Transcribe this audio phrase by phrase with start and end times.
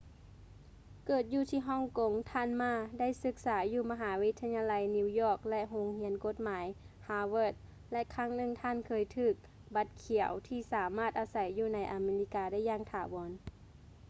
[1.05, 6.65] ເກີດຢູ່ທີ່ຮ່ອງກົງ ທ່ານ ma ໄດ້ສຶກສາຢູ່ມະຫາວິທະຍາໄລ new york ແລະ ໂຮງຮຽນກົດໝາຍ
[7.07, 7.53] harvard
[7.91, 9.27] ແລະ ຄັ້ງໜຶ່ງທ່ານເຄີຍຖື
[9.75, 13.31] ບັດຂຽວ ທີ່ສາມາດອາໄສຢູ່ໃນອາເມລິກາໄດ້ຢ່າງຖາວອນ